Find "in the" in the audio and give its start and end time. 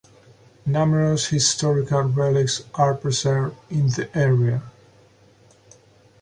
3.69-4.09